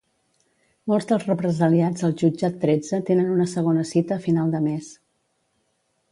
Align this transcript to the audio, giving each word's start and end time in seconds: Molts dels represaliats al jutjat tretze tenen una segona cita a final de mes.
Molts 0.91 1.07
dels 1.09 1.25
represaliats 1.31 2.07
al 2.07 2.15
jutjat 2.21 2.57
tretze 2.63 2.99
tenen 3.09 3.29
una 3.33 3.47
segona 3.51 3.83
cita 3.91 4.17
a 4.17 4.23
final 4.25 4.55
de 4.55 4.63
mes. 4.69 4.89